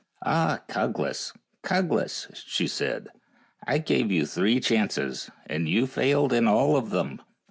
"Ah, 0.25 0.61
Cuglas, 0.67 1.31
Cuglas," 1.61 2.31
she 2.33 2.65
said," 2.65 3.09
I 3.67 3.77
gave 3.77 4.11
you 4.11 4.25
three 4.25 4.59
chances, 4.59 5.29
and 5.45 5.69
you 5.69 5.85
failed 5.85 6.33
in 6.33 6.47
all 6.47 6.75
of 6.75 6.89
them." 6.89 7.21